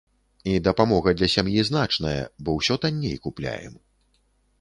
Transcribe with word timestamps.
І 0.51 0.53
дапамога 0.67 1.09
для 1.19 1.27
сям'і 1.33 1.65
значная, 1.69 2.13
бо 2.47 2.57
ўсё 2.61 2.79
танней 2.87 3.15
купляем. 3.27 3.77